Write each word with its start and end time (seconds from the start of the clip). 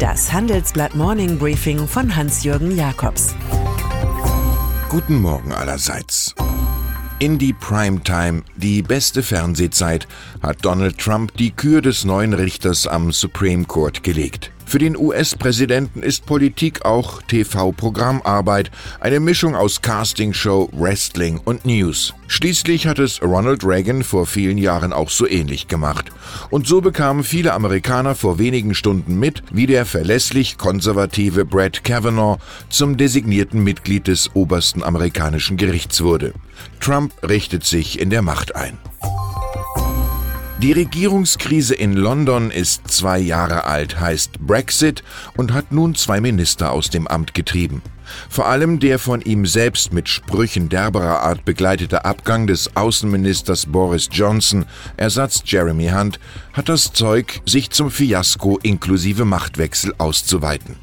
Das 0.00 0.32
Handelsblatt 0.32 0.94
Morning 0.94 1.38
Briefing 1.38 1.86
von 1.86 2.16
Hans-Jürgen 2.16 2.74
Jakobs. 2.74 3.34
Guten 4.88 5.20
Morgen 5.20 5.52
allerseits. 5.52 6.34
In 7.18 7.36
die 7.36 7.52
Primetime, 7.52 8.42
die 8.56 8.80
beste 8.80 9.22
Fernsehzeit, 9.22 10.08
hat 10.42 10.64
Donald 10.64 10.96
Trump 10.96 11.36
die 11.36 11.50
Kür 11.50 11.82
des 11.82 12.06
neuen 12.06 12.32
Richters 12.32 12.86
am 12.86 13.12
Supreme 13.12 13.66
Court 13.66 14.02
gelegt. 14.02 14.50
Für 14.70 14.78
den 14.78 14.96
US-Präsidenten 14.96 16.00
ist 16.00 16.26
Politik 16.26 16.84
auch 16.84 17.22
TV-Programmarbeit, 17.22 18.70
eine 19.00 19.18
Mischung 19.18 19.56
aus 19.56 19.82
Castingshow, 19.82 20.70
Wrestling 20.72 21.40
und 21.44 21.64
News. 21.64 22.14
Schließlich 22.28 22.86
hat 22.86 23.00
es 23.00 23.20
Ronald 23.20 23.64
Reagan 23.64 24.04
vor 24.04 24.26
vielen 24.26 24.58
Jahren 24.58 24.92
auch 24.92 25.10
so 25.10 25.26
ähnlich 25.26 25.66
gemacht. 25.66 26.12
Und 26.50 26.68
so 26.68 26.80
bekamen 26.80 27.24
viele 27.24 27.52
Amerikaner 27.52 28.14
vor 28.14 28.38
wenigen 28.38 28.76
Stunden 28.76 29.18
mit, 29.18 29.42
wie 29.50 29.66
der 29.66 29.86
verlässlich 29.86 30.56
konservative 30.56 31.44
Brett 31.44 31.82
Kavanaugh 31.82 32.38
zum 32.68 32.96
designierten 32.96 33.64
Mitglied 33.64 34.06
des 34.06 34.36
obersten 34.36 34.84
amerikanischen 34.84 35.56
Gerichts 35.56 36.00
wurde. 36.00 36.32
Trump 36.78 37.12
richtet 37.28 37.64
sich 37.64 37.98
in 37.98 38.10
der 38.10 38.22
Macht 38.22 38.54
ein. 38.54 38.78
Die 40.62 40.72
Regierungskrise 40.72 41.74
in 41.74 41.94
London 41.94 42.50
ist 42.50 42.86
zwei 42.88 43.18
Jahre 43.18 43.64
alt, 43.64 43.98
heißt 43.98 44.40
Brexit 44.40 45.02
und 45.34 45.54
hat 45.54 45.72
nun 45.72 45.94
zwei 45.94 46.20
Minister 46.20 46.70
aus 46.72 46.90
dem 46.90 47.08
Amt 47.08 47.32
getrieben. 47.32 47.80
Vor 48.28 48.46
allem 48.46 48.78
der 48.78 48.98
von 48.98 49.22
ihm 49.22 49.46
selbst 49.46 49.94
mit 49.94 50.10
Sprüchen 50.10 50.68
derberer 50.68 51.22
Art 51.22 51.46
begleitete 51.46 52.04
Abgang 52.04 52.46
des 52.46 52.76
Außenministers 52.76 53.72
Boris 53.72 54.10
Johnson, 54.12 54.66
Ersatz 54.98 55.42
Jeremy 55.46 55.88
Hunt, 55.88 56.20
hat 56.52 56.68
das 56.68 56.92
Zeug, 56.92 57.40
sich 57.46 57.70
zum 57.70 57.90
Fiasko 57.90 58.58
inklusive 58.62 59.24
Machtwechsel 59.24 59.94
auszuweiten. 59.96 60.76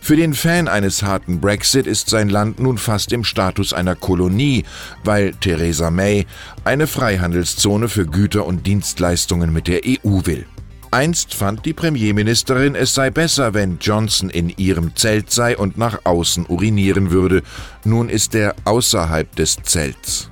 Für 0.00 0.16
den 0.16 0.34
Fan 0.34 0.68
eines 0.68 1.02
harten 1.02 1.40
Brexit 1.40 1.86
ist 1.86 2.10
sein 2.10 2.28
Land 2.28 2.58
nun 2.58 2.78
fast 2.78 3.12
im 3.12 3.24
Status 3.24 3.72
einer 3.72 3.94
Kolonie, 3.94 4.64
weil 5.04 5.32
Theresa 5.32 5.90
May 5.90 6.26
eine 6.64 6.86
Freihandelszone 6.86 7.88
für 7.88 8.06
Güter 8.06 8.46
und 8.46 8.66
Dienstleistungen 8.66 9.52
mit 9.52 9.68
der 9.68 9.80
EU 9.86 10.20
will. 10.24 10.46
Einst 10.90 11.32
fand 11.32 11.64
die 11.64 11.72
Premierministerin, 11.72 12.74
es 12.74 12.94
sei 12.94 13.08
besser, 13.08 13.54
wenn 13.54 13.78
Johnson 13.80 14.28
in 14.28 14.50
ihrem 14.50 14.94
Zelt 14.94 15.30
sei 15.30 15.56
und 15.56 15.78
nach 15.78 16.00
außen 16.04 16.44
urinieren 16.46 17.10
würde. 17.10 17.42
Nun 17.84 18.10
ist 18.10 18.34
er 18.34 18.54
außerhalb 18.64 19.34
des 19.34 19.56
Zelts. 19.62 20.28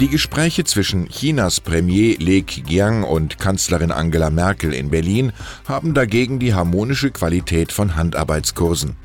Die 0.00 0.08
Gespräche 0.08 0.64
zwischen 0.64 1.08
Chinas 1.08 1.60
Premier 1.60 2.16
Li 2.18 2.42
Keqiang 2.42 3.04
und 3.04 3.38
Kanzlerin 3.38 3.92
Angela 3.92 4.28
Merkel 4.28 4.74
in 4.74 4.90
Berlin 4.90 5.32
haben 5.68 5.94
dagegen 5.94 6.40
die 6.40 6.52
harmonische 6.52 7.12
Qualität 7.12 7.70
von 7.70 7.94
Handarbeitskursen. 7.94 8.96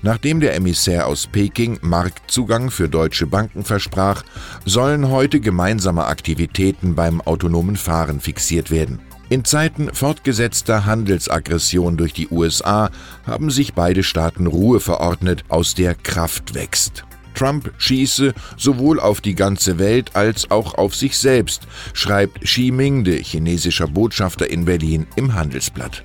Nachdem 0.00 0.40
der 0.40 0.54
Emissär 0.54 1.06
aus 1.06 1.26
Peking 1.26 1.78
Marktzugang 1.82 2.70
für 2.70 2.88
deutsche 2.88 3.26
Banken 3.26 3.64
versprach, 3.64 4.24
sollen 4.64 5.10
heute 5.10 5.40
gemeinsame 5.40 6.06
Aktivitäten 6.06 6.94
beim 6.94 7.20
autonomen 7.20 7.76
Fahren 7.76 8.20
fixiert 8.20 8.70
werden. 8.70 8.98
In 9.28 9.44
Zeiten 9.44 9.92
fortgesetzter 9.92 10.86
Handelsaggression 10.86 11.98
durch 11.98 12.14
die 12.14 12.28
USA 12.28 12.90
haben 13.26 13.50
sich 13.50 13.74
beide 13.74 14.02
Staaten 14.02 14.46
Ruhe 14.46 14.80
verordnet, 14.80 15.44
aus 15.48 15.74
der 15.74 15.94
Kraft 15.94 16.54
wächst. 16.54 17.04
Trump 17.40 17.72
schieße 17.78 18.34
sowohl 18.58 19.00
auf 19.00 19.22
die 19.22 19.34
ganze 19.34 19.78
Welt 19.78 20.14
als 20.14 20.50
auch 20.50 20.74
auf 20.74 20.94
sich 20.94 21.16
selbst, 21.16 21.62
schreibt 21.94 22.42
Xi 22.42 22.70
Mingde, 22.70 23.14
chinesischer 23.14 23.86
Botschafter 23.86 24.50
in 24.50 24.66
Berlin, 24.66 25.06
im 25.16 25.32
Handelsblatt. 25.32 26.04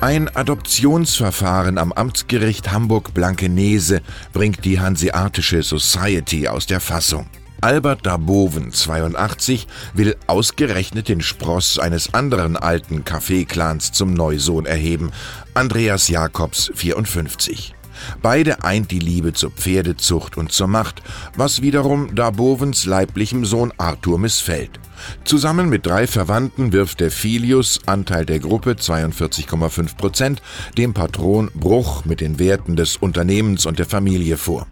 Ein 0.00 0.28
Adoptionsverfahren 0.34 1.78
am 1.78 1.92
Amtsgericht 1.92 2.72
Hamburg-Blankenese 2.72 4.00
bringt 4.32 4.64
die 4.64 4.80
Hanseatische 4.80 5.62
Society 5.62 6.48
aus 6.48 6.66
der 6.66 6.80
Fassung. 6.80 7.26
Albert 7.60 8.04
Daboven, 8.04 8.72
82, 8.72 9.68
will 9.94 10.16
ausgerechnet 10.26 11.08
den 11.08 11.20
Spross 11.20 11.78
eines 11.78 12.14
anderen 12.14 12.56
alten 12.56 13.04
Kaffeeclans 13.04 13.92
zum 13.92 14.12
Neusohn 14.12 14.66
erheben, 14.66 15.12
Andreas 15.54 16.08
Jakobs, 16.08 16.72
54. 16.74 17.76
Beide 18.22 18.64
eint 18.64 18.90
die 18.90 18.98
Liebe 18.98 19.32
zur 19.32 19.50
Pferdezucht 19.50 20.36
und 20.36 20.52
zur 20.52 20.68
Macht, 20.68 21.02
was 21.36 21.62
wiederum 21.62 22.14
Darbovens 22.14 22.84
leiblichem 22.86 23.44
Sohn 23.44 23.72
Arthur 23.78 24.18
missfällt. 24.18 24.80
Zusammen 25.24 25.68
mit 25.68 25.86
drei 25.86 26.06
Verwandten 26.06 26.72
wirft 26.72 27.00
der 27.00 27.10
Filius, 27.10 27.80
Anteil 27.86 28.24
der 28.24 28.38
Gruppe 28.38 28.72
42,5 28.72 29.96
Prozent, 29.96 30.42
dem 30.78 30.94
Patron 30.94 31.50
Bruch 31.54 32.04
mit 32.04 32.20
den 32.20 32.38
Werten 32.38 32.76
des 32.76 32.96
Unternehmens 32.96 33.66
und 33.66 33.78
der 33.78 33.86
Familie 33.86 34.36
vor. 34.36 34.66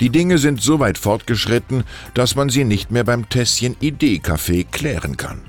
Die 0.00 0.10
Dinge 0.10 0.38
sind 0.38 0.62
so 0.62 0.78
weit 0.78 0.98
fortgeschritten, 0.98 1.84
dass 2.14 2.36
man 2.36 2.48
sie 2.48 2.64
nicht 2.64 2.90
mehr 2.90 3.04
beim 3.04 3.28
Tässchen 3.28 3.74
Idee-Café 3.80 4.66
klären 4.70 5.16
kann. 5.16 5.40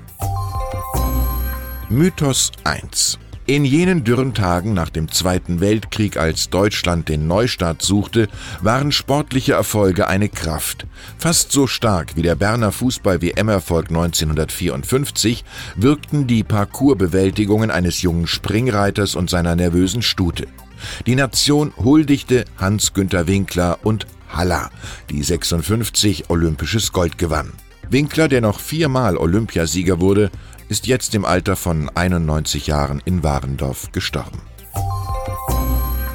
Mythos 1.88 2.50
1 2.64 3.18
in 3.46 3.64
jenen 3.64 4.02
dürren 4.02 4.34
Tagen 4.34 4.74
nach 4.74 4.90
dem 4.90 5.10
Zweiten 5.10 5.60
Weltkrieg, 5.60 6.16
als 6.16 6.50
Deutschland 6.50 7.08
den 7.08 7.28
Neustart 7.28 7.80
suchte, 7.80 8.28
waren 8.60 8.90
sportliche 8.90 9.52
Erfolge 9.52 10.08
eine 10.08 10.28
Kraft. 10.28 10.86
Fast 11.16 11.52
so 11.52 11.68
stark 11.68 12.16
wie 12.16 12.22
der 12.22 12.34
Berner 12.34 12.72
Fußball-WM-Erfolg 12.72 13.88
1954 13.88 15.44
wirkten 15.76 16.26
die 16.26 16.42
Parcoursbewältigungen 16.42 17.70
eines 17.70 18.02
jungen 18.02 18.26
Springreiters 18.26 19.14
und 19.14 19.30
seiner 19.30 19.54
nervösen 19.54 20.02
Stute. 20.02 20.48
Die 21.06 21.14
Nation 21.14 21.72
huldigte 21.76 22.44
Hans-Günther 22.58 23.28
Winkler 23.28 23.78
und 23.84 24.06
Halla, 24.28 24.70
die 25.08 25.22
56 25.22 26.30
olympisches 26.30 26.92
Gold 26.92 27.16
gewann. 27.16 27.52
Winkler, 27.88 28.26
der 28.26 28.40
noch 28.40 28.58
viermal 28.58 29.16
Olympiasieger 29.16 30.00
wurde, 30.00 30.30
ist 30.68 30.86
jetzt 30.86 31.14
im 31.14 31.24
Alter 31.24 31.56
von 31.56 31.90
91 31.94 32.66
Jahren 32.66 33.02
in 33.04 33.22
Warendorf 33.22 33.92
gestorben. 33.92 34.40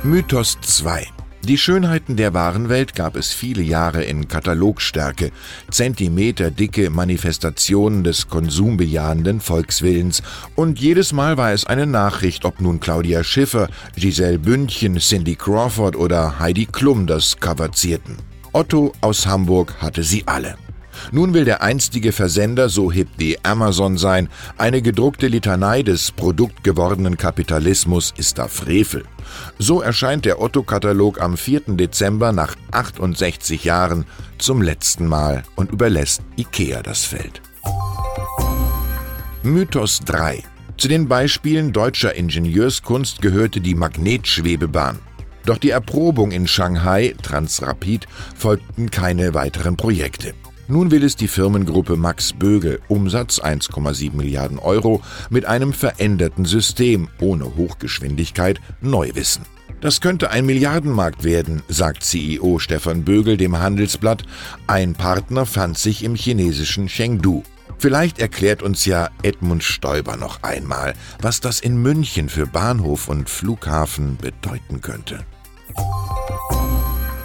Mythos 0.03 0.57
2 0.61 1.07
die 1.43 1.57
Schönheiten 1.57 2.17
der 2.17 2.35
wahren 2.35 2.69
Welt 2.69 2.93
gab 2.93 3.15
es 3.15 3.33
viele 3.33 3.63
Jahre 3.63 4.03
in 4.03 4.27
Katalogstärke, 4.27 5.31
zentimeterdicke 5.71 6.91
Manifestationen 6.91 8.03
des 8.03 8.27
konsumbejahenden 8.27 9.41
Volkswillens, 9.41 10.21
und 10.55 10.79
jedes 10.79 11.13
Mal 11.13 11.37
war 11.37 11.51
es 11.51 11.65
eine 11.65 11.87
Nachricht, 11.87 12.45
ob 12.45 12.61
nun 12.61 12.79
Claudia 12.79 13.23
Schiffer, 13.23 13.69
Giselle 13.95 14.37
Bündchen, 14.37 14.99
Cindy 14.99 15.35
Crawford 15.35 15.95
oder 15.95 16.37
Heidi 16.37 16.67
Klum 16.67 17.07
das 17.07 17.37
Cover 17.39 17.71
zierten. 17.71 18.17
Otto 18.53 18.93
aus 19.01 19.25
Hamburg 19.25 19.81
hatte 19.81 20.03
sie 20.03 20.23
alle. 20.27 20.57
Nun 21.11 21.33
will 21.33 21.45
der 21.45 21.61
einstige 21.61 22.11
Versender 22.11 22.69
so 22.69 22.91
hip 22.91 23.07
wie 23.17 23.37
Amazon 23.43 23.97
sein. 23.97 24.29
Eine 24.57 24.81
gedruckte 24.81 25.27
Litanei 25.27 25.83
des 25.83 26.11
produktgewordenen 26.11 27.17
Kapitalismus 27.17 28.13
ist 28.17 28.37
da 28.37 28.47
Frevel. 28.47 29.03
So 29.57 29.81
erscheint 29.81 30.25
der 30.25 30.41
Otto-Katalog 30.41 31.21
am 31.21 31.37
4. 31.37 31.61
Dezember 31.67 32.31
nach 32.31 32.55
68 32.71 33.63
Jahren 33.63 34.05
zum 34.37 34.61
letzten 34.61 35.07
Mal 35.07 35.43
und 35.55 35.71
überlässt 35.71 36.21
Ikea 36.37 36.81
das 36.81 37.05
Feld. 37.05 37.41
Mythos 39.43 39.99
3 40.05 40.43
Zu 40.77 40.87
den 40.87 41.07
Beispielen 41.07 41.73
deutscher 41.73 42.15
Ingenieurskunst 42.15 43.21
gehörte 43.21 43.59
die 43.59 43.75
Magnetschwebebahn. 43.75 44.99
Doch 45.45 45.57
die 45.57 45.71
Erprobung 45.71 46.31
in 46.31 46.47
Shanghai, 46.47 47.15
Transrapid, 47.21 48.07
folgten 48.35 48.91
keine 48.91 49.33
weiteren 49.33 49.77
Projekte. 49.77 50.33
Nun 50.71 50.89
will 50.89 51.03
es 51.03 51.17
die 51.17 51.27
Firmengruppe 51.27 51.97
Max 51.97 52.31
Bögel, 52.31 52.79
Umsatz 52.87 53.41
1,7 53.41 54.15
Milliarden 54.15 54.57
Euro, 54.57 55.01
mit 55.29 55.43
einem 55.43 55.73
veränderten 55.73 56.45
System 56.45 57.09
ohne 57.19 57.57
Hochgeschwindigkeit 57.57 58.61
neu 58.79 59.11
wissen. 59.13 59.41
Das 59.81 59.99
könnte 59.99 60.31
ein 60.31 60.45
Milliardenmarkt 60.45 61.25
werden, 61.25 61.61
sagt 61.67 62.05
CEO 62.05 62.57
Stefan 62.59 63.03
Bögel 63.03 63.35
dem 63.35 63.59
Handelsblatt. 63.59 64.23
Ein 64.65 64.93
Partner 64.93 65.45
fand 65.45 65.77
sich 65.77 66.05
im 66.05 66.15
chinesischen 66.15 66.87
Chengdu. 66.87 67.43
Vielleicht 67.77 68.19
erklärt 68.19 68.63
uns 68.63 68.85
ja 68.85 69.09
Edmund 69.23 69.65
Stoiber 69.65 70.15
noch 70.15 70.41
einmal, 70.41 70.93
was 71.21 71.41
das 71.41 71.59
in 71.59 71.81
München 71.81 72.29
für 72.29 72.47
Bahnhof 72.47 73.09
und 73.09 73.29
Flughafen 73.29 74.15
bedeuten 74.15 74.79
könnte. 74.79 75.25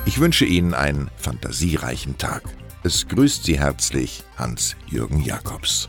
Ich 0.05 0.19
wünsche 0.19 0.47
Ihnen 0.47 0.75
einen 0.75 1.13
fantasiereichen 1.17 2.19
Tag. 2.19 2.43
Es 2.83 3.09
grüßt 3.09 3.45
Sie 3.45 3.59
herzlich 3.59 4.23
Hans-Jürgen 4.37 5.23
Jakobs. 5.23 5.89